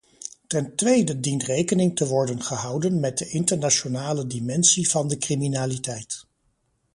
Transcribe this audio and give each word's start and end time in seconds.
Ten 0.47 0.75
tweede 0.75 1.19
dient 1.19 1.43
rekening 1.43 1.95
te 1.95 2.07
worden 2.07 2.43
gehouden 2.43 2.99
met 2.99 3.17
de 3.17 3.29
internationale 3.29 4.27
dimensie 4.27 4.89
van 4.89 5.07
de 5.07 5.17
criminaliteit. 5.17 6.25